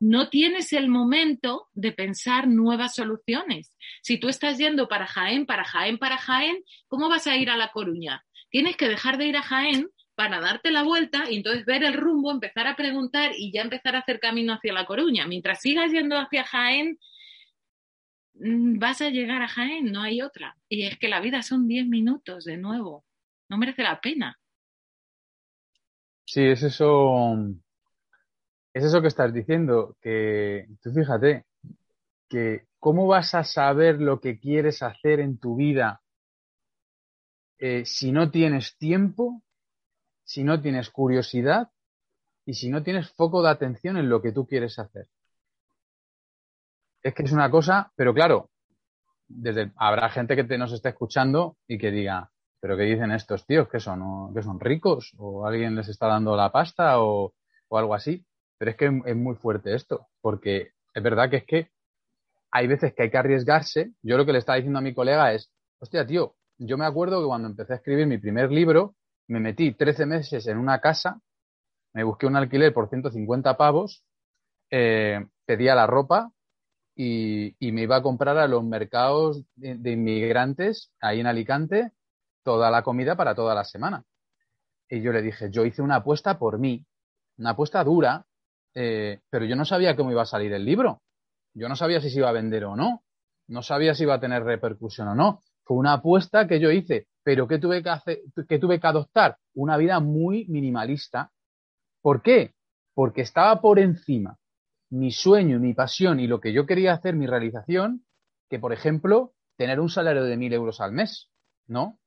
[0.00, 3.74] no tienes el momento de pensar nuevas soluciones.
[4.02, 7.56] Si tú estás yendo para Jaén, para Jaén, para Jaén, ¿cómo vas a ir a
[7.56, 8.24] La Coruña?
[8.50, 11.94] Tienes que dejar de ir a Jaén para darte la vuelta y entonces ver el
[11.94, 15.26] rumbo, empezar a preguntar y ya empezar a hacer camino hacia La Coruña.
[15.26, 16.98] Mientras sigas yendo hacia Jaén,
[18.34, 20.56] mm, vas a llegar a Jaén, no hay otra.
[20.68, 23.04] Y es que la vida son 10 minutos de nuevo,
[23.48, 24.38] no merece la pena.
[26.24, 27.36] Sí, es eso,
[28.78, 31.44] es eso que estás diciendo, que tú fíjate,
[32.28, 36.00] que cómo vas a saber lo que quieres hacer en tu vida
[37.58, 39.42] eh, si no tienes tiempo,
[40.22, 41.70] si no tienes curiosidad
[42.44, 45.08] y si no tienes foco de atención en lo que tú quieres hacer.
[47.02, 48.48] Es que es una cosa, pero claro,
[49.26, 53.44] desde, habrá gente que te nos esté escuchando y que diga, pero ¿qué dicen estos
[53.44, 53.68] tíos?
[53.68, 55.14] ¿Que son, son ricos?
[55.18, 57.34] ¿O alguien les está dando la pasta o,
[57.66, 58.24] o algo así?
[58.58, 61.70] Pero es que es muy fuerte esto, porque es verdad que es que
[62.50, 63.92] hay veces que hay que arriesgarse.
[64.02, 67.20] Yo lo que le estaba diciendo a mi colega es, hostia, tío, yo me acuerdo
[67.20, 68.96] que cuando empecé a escribir mi primer libro,
[69.28, 71.20] me metí 13 meses en una casa,
[71.92, 74.04] me busqué un alquiler por 150 pavos,
[74.70, 76.32] eh, pedía la ropa
[76.94, 81.92] y, me iba a comprar a los mercados de, inmigrantes ahí en Alicante
[82.42, 84.04] toda la comida para toda la semana.
[84.88, 86.84] Y yo le dije, yo hice una apuesta por mí,
[87.36, 88.26] una apuesta dura,
[88.80, 91.02] eh, pero yo no sabía cómo iba a salir el libro.
[91.52, 93.02] Yo no sabía si se iba a vender o no.
[93.48, 95.42] No sabía si iba a tener repercusión o no.
[95.64, 99.38] Fue una apuesta que yo hice, pero que tuve que, hacer, que tuve que adoptar
[99.54, 101.32] una vida muy minimalista.
[102.00, 102.54] ¿Por qué?
[102.94, 104.38] Porque estaba por encima
[104.90, 108.04] mi sueño, mi pasión y lo que yo quería hacer, mi realización,
[108.48, 111.28] que por ejemplo, tener un salario de mil euros al mes,
[111.66, 111.98] ¿no?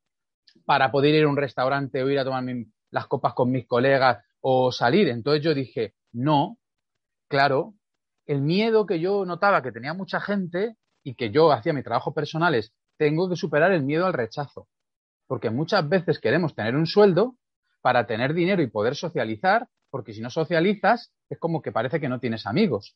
[0.63, 2.45] Para poder ir a un restaurante o ir a tomar
[2.91, 5.09] las copas con mis colegas o salir.
[5.09, 6.57] Entonces yo dije, no,
[7.31, 7.75] claro,
[8.27, 12.13] el miedo que yo notaba que tenía mucha gente y que yo hacía mi trabajo
[12.13, 14.67] personales tengo que superar el miedo al rechazo.
[15.27, 17.37] Porque muchas veces queremos tener un sueldo
[17.81, 22.09] para tener dinero y poder socializar, porque si no socializas es como que parece que
[22.09, 22.95] no tienes amigos.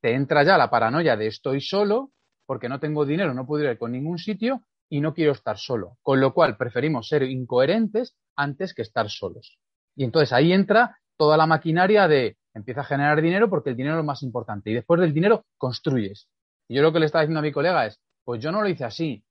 [0.00, 2.12] Te entra ya la paranoia de estoy solo,
[2.46, 5.98] porque no tengo dinero, no puedo ir con ningún sitio y no quiero estar solo.
[6.00, 9.58] Con lo cual preferimos ser incoherentes antes que estar solos.
[9.96, 13.96] Y entonces ahí entra toda la maquinaria de empieza a generar dinero porque el dinero
[13.96, 14.70] es lo más importante.
[14.70, 16.28] Y después del dinero construyes.
[16.68, 18.68] Y yo lo que le estaba diciendo a mi colega es, pues yo no lo
[18.68, 19.24] hice así.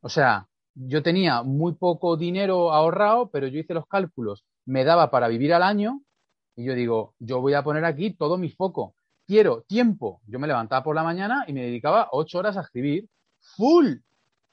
[0.00, 5.10] O sea, yo tenía muy poco dinero ahorrado, pero yo hice los cálculos, me daba
[5.10, 6.02] para vivir al año
[6.54, 8.94] y yo digo, yo voy a poner aquí todo mi foco.
[9.26, 10.20] Quiero tiempo.
[10.26, 13.08] Yo me levantaba por la mañana y me dedicaba ocho horas a escribir
[13.40, 13.96] full.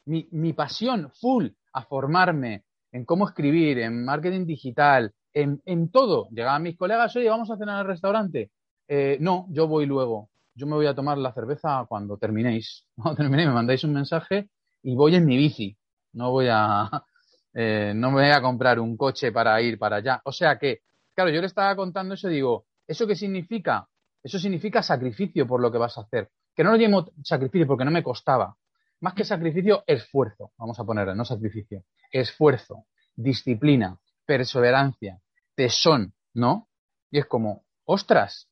[0.05, 6.27] Mi, mi pasión full a formarme en cómo escribir, en marketing digital, en, todo.
[6.29, 8.51] Llegaban mis colegas, oye, vamos a cenar al restaurante.
[8.87, 10.29] Eh, no, yo voy luego.
[10.55, 12.85] Yo me voy a tomar la cerveza cuando terminéis.
[12.95, 14.49] Cuando terminéis me mandáis un mensaje
[14.83, 15.75] y voy en mi bici.
[16.13, 16.89] No voy a,
[17.53, 20.21] eh, no me voy a comprar un coche para ir para allá.
[20.25, 20.81] O sea que,
[21.15, 23.87] claro, yo le estaba contando eso y digo, ¿eso qué significa?
[24.21, 26.29] Eso significa sacrificio por lo que vas a hacer.
[26.55, 28.55] Que no lo llamo sacrificio porque no me costaba.
[29.01, 30.51] Más que sacrificio, esfuerzo.
[30.57, 31.83] Vamos a ponerle, no sacrificio.
[32.11, 35.19] Esfuerzo, disciplina, perseverancia,
[35.55, 36.67] tesón, ¿no?
[37.11, 38.49] Y es como, ostras,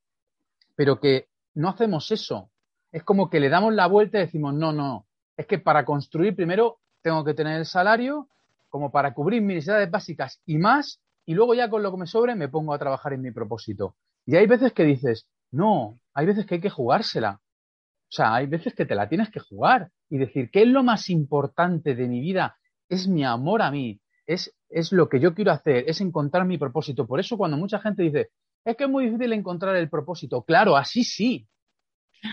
[0.76, 2.50] pero que no hacemos eso.
[2.92, 6.36] Es como que le damos la vuelta y decimos, no, no, es que para construir
[6.36, 8.28] primero tengo que tener el salario
[8.70, 12.08] como para cubrir mis necesidades básicas y más, y luego ya con lo que me
[12.08, 13.96] sobre me pongo a trabajar en mi propósito.
[14.26, 17.42] Y hay veces que dices, no, hay veces que hay que jugársela.
[17.44, 20.84] O sea, hay veces que te la tienes que jugar y decir, ¿qué es lo
[20.84, 22.58] más importante de mi vida?
[22.90, 26.58] Es mi amor a mí, es, es lo que yo quiero hacer, es encontrar mi
[26.58, 27.06] propósito.
[27.06, 28.30] Por eso cuando mucha gente dice,
[28.64, 31.48] es que es muy difícil encontrar el propósito, claro, así sí,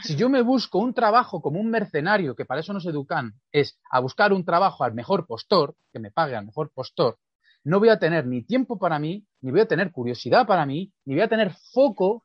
[0.03, 3.79] si yo me busco un trabajo como un mercenario, que para eso nos educan, es
[3.90, 7.18] a buscar un trabajo al mejor postor, que me pague al mejor postor,
[7.64, 10.92] no voy a tener ni tiempo para mí, ni voy a tener curiosidad para mí,
[11.05, 12.24] ni voy a tener foco,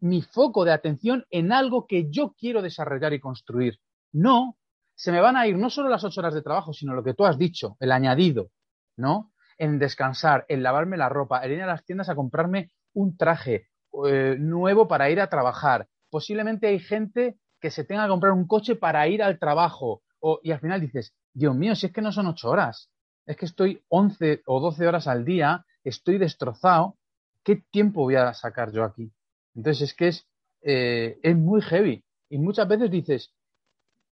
[0.00, 3.78] mi foco de atención en algo que yo quiero desarrollar y construir.
[4.12, 4.56] No,
[4.94, 7.14] se me van a ir no solo las ocho horas de trabajo, sino lo que
[7.14, 8.50] tú has dicho, el añadido,
[8.96, 9.32] ¿no?
[9.58, 13.68] En descansar, en lavarme la ropa, en ir a las tiendas a comprarme un traje
[14.06, 18.46] eh, nuevo para ir a trabajar, posiblemente hay gente que se tenga que comprar un
[18.46, 20.02] coche para ir al trabajo.
[20.20, 22.90] O, y al final dices, Dios mío, si es que no son ocho horas,
[23.26, 26.96] es que estoy once o doce horas al día, estoy destrozado,
[27.42, 29.12] ¿qué tiempo voy a sacar yo aquí?
[29.54, 30.26] Entonces es que es,
[30.62, 32.04] eh, es muy heavy.
[32.28, 33.32] Y muchas veces dices,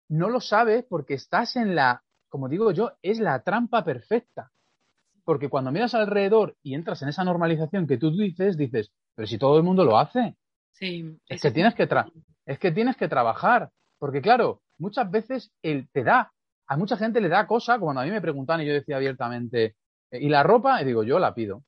[0.09, 4.53] no lo sabes porque estás en la, como digo yo, es la trampa perfecta.
[5.24, 9.38] Porque cuando miras alrededor y entras en esa normalización que tú dices, dices, pero si
[9.38, 10.37] todo el mundo lo hace,
[11.28, 11.88] es que tienes que
[12.46, 16.32] es que tienes que trabajar, porque claro, muchas veces él te da,
[16.66, 19.76] a mucha gente le da cosa, cuando a mí me preguntan y yo decía abiertamente,
[20.10, 20.82] ¿y la ropa?
[20.82, 21.64] Y digo, yo la pido.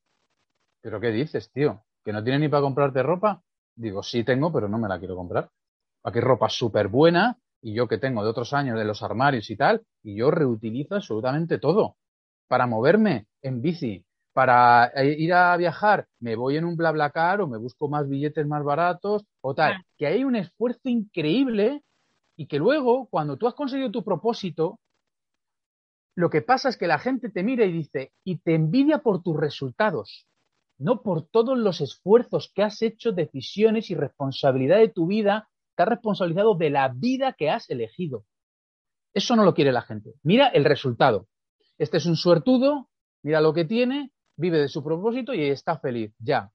[0.86, 1.82] ¿pero qué dices, tío?
[2.04, 3.42] ¿Que no tienes ni para comprarte ropa?
[3.74, 5.50] Digo, sí tengo, pero no me la quiero comprar.
[6.04, 9.56] Aquí ropa súper buena y yo que tengo de otros años de los armarios y
[9.56, 11.96] tal, y yo reutilizo absolutamente todo.
[12.48, 17.58] Para moverme en bici, para ir a viajar, me voy en un BlaBlaCar o me
[17.58, 19.82] busco más billetes más baratos o tal.
[19.96, 21.82] Que hay un esfuerzo increíble
[22.36, 24.78] y que luego, cuando tú has conseguido tu propósito,
[26.14, 29.22] lo que pasa es que la gente te mira y dice, y te envidia por
[29.22, 30.26] tus resultados,
[30.78, 35.82] no por todos los esfuerzos que has hecho, decisiones y responsabilidad de tu vida, te
[35.82, 38.24] has responsabilizado de la vida que has elegido.
[39.14, 40.12] Eso no lo quiere la gente.
[40.22, 41.26] Mira el resultado.
[41.78, 42.88] Este es un suertudo,
[43.22, 46.50] mira lo que tiene, vive de su propósito y está feliz, ya.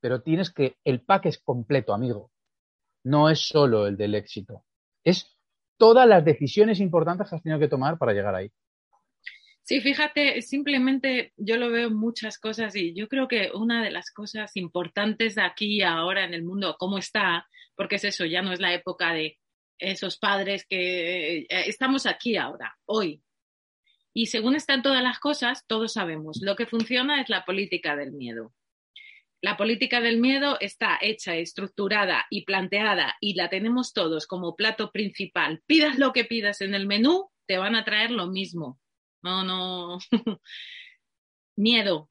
[0.00, 2.30] Pero tienes que, el pack es completo, amigo.
[3.04, 4.64] No es solo el del éxito.
[5.04, 5.36] Es
[5.76, 8.50] todas las decisiones importantes que has tenido que tomar para llegar ahí.
[9.62, 14.12] Sí, fíjate, simplemente yo lo veo muchas cosas y yo creo que una de las
[14.12, 18.52] cosas importantes de aquí ahora en el mundo, cómo está, porque es eso, ya no
[18.52, 19.38] es la época de
[19.78, 23.22] esos padres que eh, estamos aquí ahora, hoy.
[24.16, 28.12] Y según están todas las cosas, todos sabemos, lo que funciona es la política del
[28.12, 28.54] miedo.
[29.42, 34.90] La política del miedo está hecha, estructurada y planteada y la tenemos todos como plato
[34.90, 35.62] principal.
[35.66, 38.80] Pidas lo que pidas en el menú, te van a traer lo mismo
[39.26, 39.98] no, no.
[41.56, 42.08] Miedo.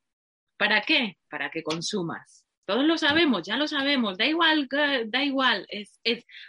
[0.57, 1.17] ¿Para qué?
[1.29, 2.45] Para que consumas.
[2.65, 4.67] Todos lo sabemos, ya lo sabemos, da igual,
[5.05, 5.99] da igual, es,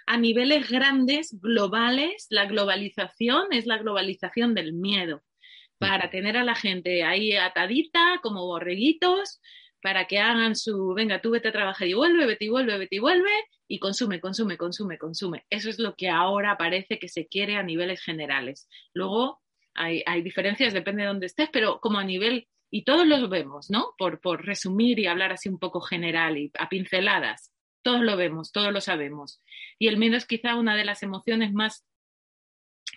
[0.06, 5.22] a niveles grandes, globales, la globalización es la globalización del miedo,
[5.78, 9.40] para tener a la gente ahí atadita como borreguitos,
[9.82, 12.96] para que hagan su, venga, tú vete a trabajar y vuelve, vete y vuelve, vete
[12.96, 13.30] y vuelve,
[13.68, 15.44] y consume, consume, consume, consume.
[15.50, 18.68] Eso es lo que ahora parece que se quiere a niveles generales.
[18.94, 19.40] Luego,
[19.74, 23.94] hay, diferencias, depende de dónde estés, pero como a nivel, y todos los vemos, ¿no?
[23.98, 28.52] Por, por resumir y hablar así un poco general y a pinceladas, todos lo vemos,
[28.52, 29.40] todos lo sabemos.
[29.78, 31.84] Y el miedo es quizá una de las emociones más,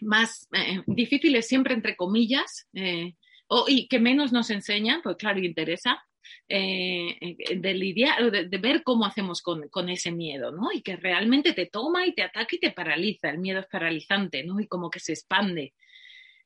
[0.02, 3.16] más eh, difíciles, siempre entre comillas, eh,
[3.48, 6.04] o, y que menos nos enseñan, pues claro, interesa,
[6.48, 10.72] eh, de lidiar, de, ver cómo hacemos con, con, ese miedo, ¿no?
[10.72, 13.30] Y que realmente te toma y te ataca y te paraliza.
[13.30, 14.60] El miedo es paralizante, ¿no?
[14.60, 15.74] Y como que se expande.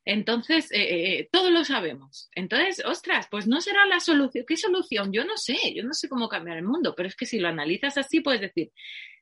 [0.05, 2.29] Entonces, eh, eh, eh, todo lo sabemos.
[2.35, 4.45] Entonces, ostras, pues no será la solución.
[4.47, 5.13] ¿Qué solución?
[5.13, 7.47] Yo no sé, yo no sé cómo cambiar el mundo, pero es que si lo
[7.47, 8.71] analizas así, puedes decir,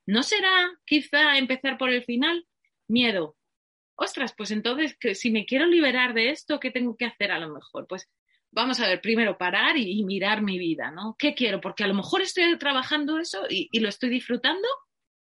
[0.05, 2.47] ¿no será quizá empezar por el final?
[2.87, 3.35] Miedo.
[3.95, 7.39] Ostras, pues entonces, que si me quiero liberar de esto, ¿qué tengo que hacer a
[7.39, 7.87] lo mejor?
[7.87, 8.09] Pues
[8.51, 11.15] vamos a ver, primero parar y, mirar mi vida, ¿no?
[11.17, 11.61] ¿Qué quiero?
[11.61, 14.67] Porque a lo mejor estoy trabajando eso y, y lo estoy disfrutando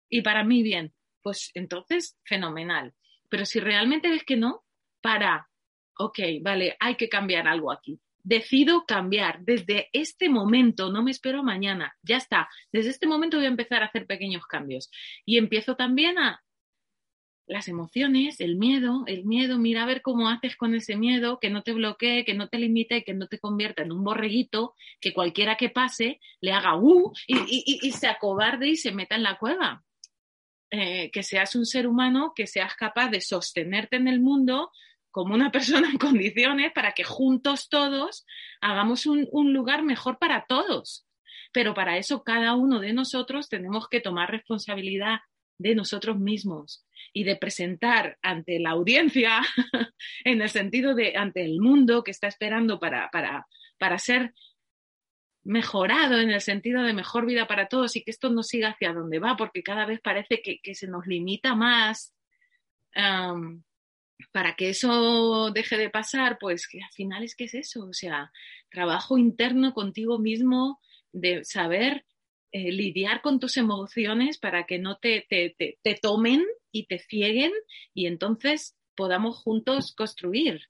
[0.10, 0.94] y para mí bien.
[1.22, 2.94] Pues entonces, fenomenal.
[3.30, 4.64] Pero si realmente ves que no,
[5.02, 5.50] para,
[5.98, 8.00] ok, vale, hay que cambiar algo aquí.
[8.24, 12.50] Decido cambiar desde este momento, no me espero mañana, ya está.
[12.72, 14.92] Desde este momento voy a empezar a hacer pequeños cambios.
[15.26, 16.44] Y empiezo también a
[17.48, 21.50] las emociones, el miedo, el miedo, mira a ver cómo haces con ese miedo, que
[21.50, 25.14] no te bloquee, que no te limite, que no te convierta en un borreguito, que
[25.14, 29.84] cualquiera que pase le haga uh y, se acobarde y se meta en la cueva.
[30.74, 34.72] Eh, que seas un ser humano, que seas capaz de sostenerte en el mundo
[35.12, 38.26] como una persona en condiciones para que juntos todos
[38.62, 41.06] hagamos un, lugar mejor para todos.
[41.52, 45.20] Pero para eso cada uno de nosotros tenemos que tomar responsabilidad
[45.62, 49.42] de nosotros mismos y de presentar ante la audiencia,
[50.24, 53.48] en el sentido de ante el mundo que está esperando para, para,
[53.78, 54.34] para ser
[55.44, 58.94] mejorado en el sentido de mejor vida para todos y que esto no siga hacia
[58.94, 62.14] donde va, porque cada vez parece que, se nos limita más
[64.32, 67.94] para que eso deje de pasar, pues que al final es que es eso, o
[67.94, 68.32] sea,
[68.70, 70.80] trabajo interno contigo mismo
[71.12, 72.06] de saber
[72.52, 77.52] eh, lidiar con tus emociones para que no te, te, te, tomen y te cieguen
[77.94, 80.62] y entonces podamos juntos construir.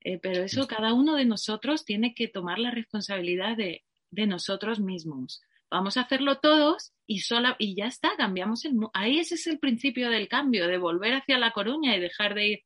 [0.00, 4.80] Eh, pero eso cada uno de nosotros tiene que tomar la responsabilidad de, de nosotros
[4.80, 5.42] mismos.
[5.70, 9.58] Vamos a hacerlo todos y, sola, y ya está, cambiamos el Ahí ese es el
[9.58, 12.64] principio del cambio, de volver hacia La Coruña y dejar de ir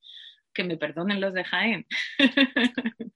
[0.55, 1.87] que me perdonen los de Jaén.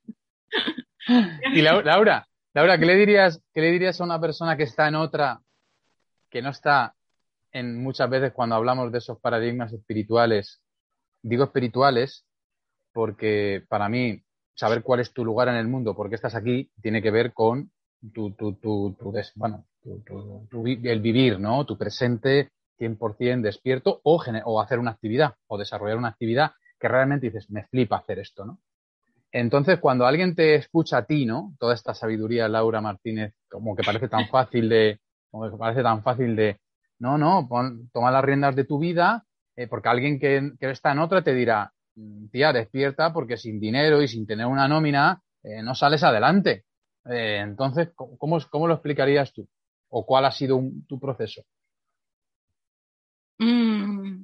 [1.54, 4.94] y Laura, Laura, ¿qué le dirías, qué le dirías a una persona que está en
[4.96, 5.40] otra,
[6.36, 6.94] que no está
[7.50, 10.60] en muchas veces cuando hablamos de esos paradigmas espirituales?
[11.22, 12.26] Digo espirituales
[12.92, 14.22] porque para mí
[14.54, 17.32] saber cuál es tu lugar en el mundo, por qué estás aquí, tiene que ver
[17.32, 17.70] con
[18.12, 18.94] tu, tu, tu,
[19.34, 21.64] bueno, el vivir, ¿no?
[21.64, 27.30] Tu presente 100% despierto o, o hacer una actividad o desarrollar una actividad que realmente
[27.30, 28.58] dices, me flipa hacer esto, ¿no?
[29.32, 31.54] Entonces, cuando alguien te escucha a ti, ¿no?
[31.58, 35.00] Toda esta sabiduría, Laura Martínez, como que parece tan fácil de,
[35.36, 36.58] como que parece tan fácil de,
[36.98, 37.46] no, no,
[37.92, 39.24] toma las riendas de tu vida,
[39.54, 44.00] eh, porque alguien que, está en otra te dirá, mm, tía, despierta porque sin dinero
[44.00, 46.64] y sin tener una nómina eh, no sales adelante.
[47.04, 49.46] Eh, entonces, ¿cómo, ¿cómo, lo explicarías tú?
[49.90, 51.42] ¿O cuál ha sido tu proceso?
[53.38, 54.22] Mm,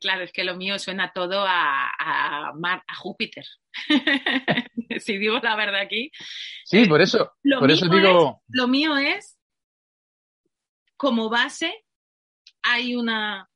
[0.00, 3.44] claro, es que lo mío suena todo a, a, a Júpiter.
[5.00, 6.10] si digo la verdad aquí.
[6.64, 8.42] Sí, por eso, por eso digo.
[8.48, 9.35] lo mío es
[10.96, 11.84] como base
[12.62, 13.48] hay una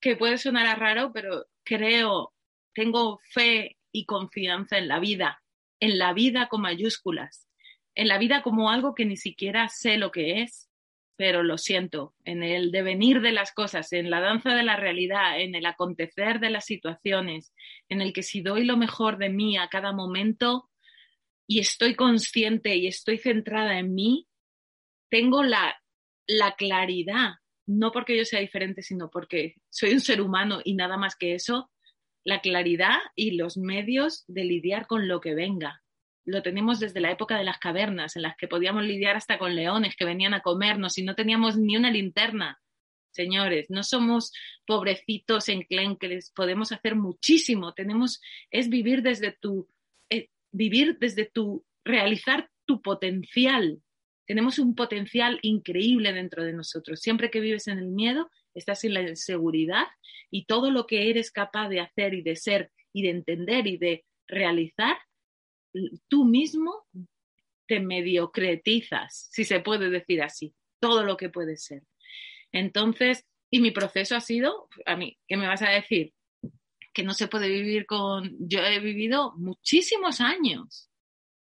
[0.00, 2.32] que puede sonar a raro, pero creo,
[2.72, 5.42] tengo fe y confianza en la vida,
[5.80, 7.48] en la vida con mayúsculas,
[7.94, 10.68] en la vida como algo que ni siquiera sé lo que es,
[11.16, 15.40] pero lo siento, en el devenir de las cosas, en la danza de la realidad,
[15.40, 17.52] en el acontecer de las situaciones,
[17.88, 20.70] en el que si doy lo mejor de mí a cada momento
[21.48, 24.28] y estoy consciente y estoy centrada en mí,
[25.10, 25.77] tengo la
[26.28, 27.32] la claridad,
[27.66, 31.34] no porque yo sea diferente, sino porque soy un ser humano y nada más que
[31.34, 31.70] eso,
[32.24, 35.82] la claridad y los medios de lidiar con lo que venga.
[36.24, 39.56] Lo tenemos desde la época de las cavernas, en las que podíamos lidiar hasta con
[39.56, 42.60] leones que venían a comernos y no teníamos ni una linterna.
[43.10, 44.32] Señores, no somos
[44.66, 47.72] pobrecitos enclenques, podemos hacer muchísimo.
[47.72, 48.20] Tenemos,
[48.50, 49.68] es vivir desde tu,
[50.10, 53.80] eh, vivir desde tu, realizar tu potencial,
[54.28, 57.00] tenemos un potencial increíble dentro de nosotros.
[57.00, 59.86] Siempre que vives en el miedo, estás en la inseguridad
[60.30, 63.78] y todo lo que eres capaz de hacer y de ser y de entender y
[63.78, 64.98] de realizar,
[66.08, 66.86] tú mismo
[67.66, 71.84] te mediocretizas, si se puede decir así, todo lo que puede ser.
[72.52, 76.12] Entonces, y mi proceso ha sido, a mí, ¿qué me vas a decir?
[76.92, 80.90] Que no se puede vivir con, yo he vivido muchísimos años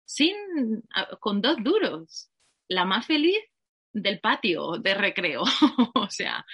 [0.05, 0.35] sin,
[1.21, 2.33] con dos duros,
[2.69, 3.39] la más feliz
[3.93, 5.43] del patio de recreo.
[5.95, 6.45] o sea,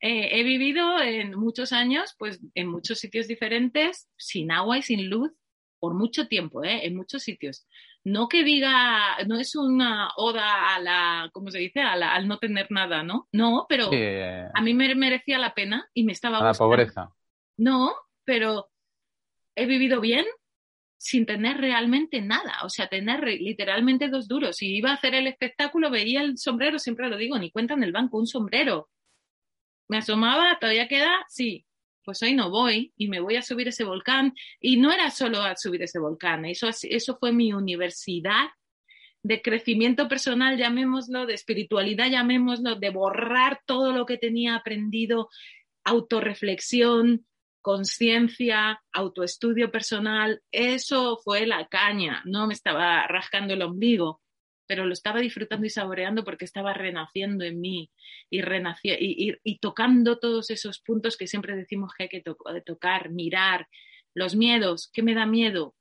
[0.00, 5.10] eh, he vivido en muchos años, pues en muchos sitios diferentes, sin agua y sin
[5.10, 5.32] luz,
[5.78, 6.86] por mucho tiempo, ¿eh?
[6.86, 7.66] en muchos sitios.
[8.02, 11.80] No que diga, no es una oda a la, ¿cómo se dice?
[11.80, 13.28] A al no tener nada, ¿no?
[13.32, 16.38] No, pero a mí me merecía la pena y me estaba...
[16.38, 17.10] A la pobreza.
[17.58, 18.70] No, pero
[19.54, 20.24] he vivido bien,
[21.02, 24.58] sin tener realmente nada, o sea, tener literalmente dos duros.
[24.58, 27.82] Si iba a hacer el espectáculo, veía el sombrero, siempre lo digo, ni cuenta en
[27.82, 28.90] el banco, un sombrero.
[29.88, 31.64] Me asomaba, todavía queda, sí,
[32.04, 34.34] pues hoy no voy y me voy a subir ese volcán.
[34.60, 38.50] Y no era solo a subir ese volcán, eso, eso fue mi universidad
[39.22, 45.30] de crecimiento personal, llamémoslo, de espiritualidad, llamémoslo, de borrar todo lo que tenía aprendido,
[45.82, 47.24] autorreflexión,
[47.60, 52.22] conciencia, autoestudio personal, eso fue la caña.
[52.24, 54.20] No me estaba rascando el ombligo,
[54.66, 57.90] pero lo estaba disfrutando y saboreando porque estaba renaciendo en mí
[58.30, 58.40] y,
[59.42, 62.22] y, tocando todos esos puntos que siempre decimos que hay que
[62.64, 63.66] tocar, mirar,
[64.14, 65.74] los miedos, ¿qué me da miedo?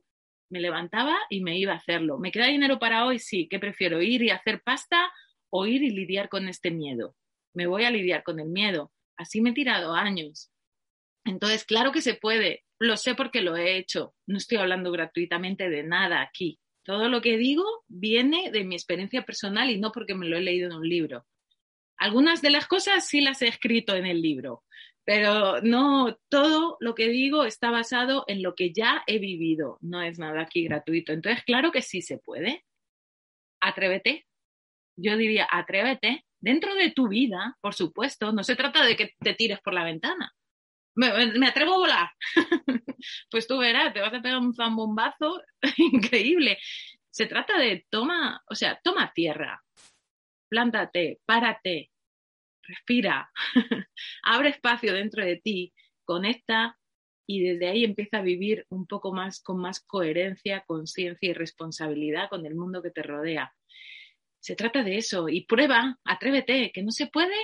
[0.50, 2.18] Me levantaba y me iba a hacerlo.
[2.18, 3.20] ¿Me queda dinero para hoy?
[3.20, 3.48] Sí.
[3.48, 4.02] ¿Qué prefiero?
[4.02, 5.12] ¿Ir y hacer pasta
[5.52, 7.16] o ir y lidiar con este miedo?
[7.54, 8.92] Me voy a lidiar con el miedo.
[9.18, 10.52] Así me he tirado años
[11.26, 15.70] entonces, claro que se puede, lo sé porque lo he hecho, no estoy hablando gratuitamente
[15.70, 16.60] de nada aquí.
[16.84, 20.42] Todo lo que digo viene de mi experiencia personal y no porque me lo he
[20.42, 21.26] leído en un libro.
[21.98, 24.64] Algunas de las cosas sí las he escrito en el libro,
[25.04, 30.02] pero no todo lo que digo está basado en lo que ya he vivido, no
[30.02, 31.12] es nada aquí gratuito.
[31.12, 32.66] Entonces, claro que sí se puede.
[33.60, 34.26] Atrévete.
[34.96, 38.32] Yo diría, atrévete dentro de tu vida, por supuesto.
[38.32, 40.34] No se trata de que te tires por la ventana
[41.00, 42.10] me, atrevo a volar.
[43.32, 45.42] pues tú verás, te vas a pegar un zambombazo
[45.78, 46.58] increíble.
[47.10, 49.62] Se trata de toma, o sea, toma tierra,
[50.50, 51.92] plántate, párate,
[52.62, 53.32] respira,
[54.24, 55.74] abre espacio dentro de ti,
[56.04, 56.78] conecta
[57.28, 62.30] y desde ahí empieza a vivir un poco más con más coherencia, conciencia y responsabilidad
[62.30, 63.54] con el mundo que te rodea.
[64.40, 67.36] Se trata de eso y prueba, atrévete, que no se puede.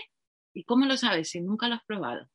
[0.54, 2.30] ¿Y cómo lo sabes si nunca lo has probado?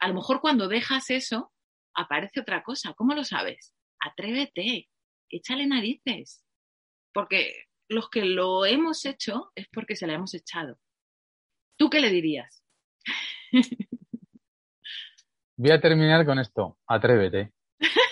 [0.00, 1.52] A lo mejor cuando dejas eso,
[1.94, 2.94] aparece otra cosa.
[2.94, 3.74] ¿Cómo lo sabes?
[4.00, 4.88] Atrévete,
[5.28, 6.44] échale narices.
[7.12, 10.78] Porque los que lo hemos hecho es porque se la hemos echado.
[11.76, 12.64] ¿Tú qué le dirías?
[15.56, 16.78] Voy a terminar con esto.
[16.86, 17.52] Atrévete.